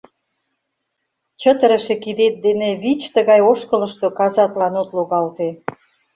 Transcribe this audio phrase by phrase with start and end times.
[1.41, 5.49] Чытырыше кидет дене вич тыгай ошкылышто казатлан от логалте...